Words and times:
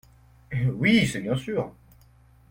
Oui, 0.73 1.05
c’est 1.05 1.21
bien 1.21 1.35
sur. 1.35 1.71